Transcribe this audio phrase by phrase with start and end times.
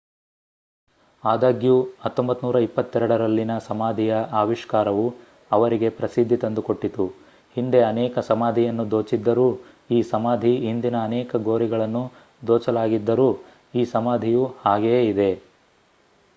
[1.23, 1.73] ಆದಾಗ್ಯೂ
[2.05, 5.03] 1922 ರಲ್ಲಿನ ಸಮಾಧಿಯ ಆವಿಷ್ಕಾರವು
[5.51, 7.05] ಅವರಿಗೆ ಪ್ರಸಿದ್ದಿ ತಂದುಕೊಟ್ಟಿತು
[7.57, 9.47] ಹಿಂದೆ ಅನೇಕ ಸಮಾಧಿಯನ್ನು ದೋಚಿದ್ದರೂ
[9.89, 12.03] ಈ ಸಮಾಧಿ ಹಿಂದಿನ ಅನೇಕ ಗೋರಿಗಳನ್ನು
[12.43, 13.29] ದೋಚಲಾಗಿದ್ದರೂ
[13.75, 15.31] ಈ ಸಮಾಧಿಯು ಹಾಗೆಯೇ ಇದೆ